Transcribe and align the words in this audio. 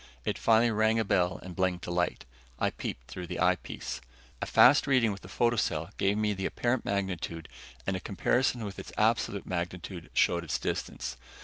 It 0.25 0.39
finally 0.39 0.71
rang 0.71 0.97
a 0.97 1.05
bell 1.05 1.39
and 1.43 1.55
blinked 1.55 1.85
a 1.85 1.91
light. 1.91 2.25
I 2.57 2.71
peeped 2.71 3.05
through 3.07 3.27
the 3.27 3.39
eyepiece. 3.39 4.01
A 4.41 4.47
fast 4.47 4.87
reading 4.87 5.11
with 5.11 5.21
the 5.21 5.27
photocell 5.29 5.91
gave 5.99 6.17
me 6.17 6.33
the 6.33 6.47
apparent 6.47 6.83
magnitude 6.85 7.47
and 7.85 7.95
a 7.95 7.99
comparison 7.99 8.65
with 8.65 8.79
its 8.79 8.91
absolute 8.97 9.45
magnitude 9.45 10.09
showed 10.15 10.43
its 10.43 10.57
distance. 10.57 11.17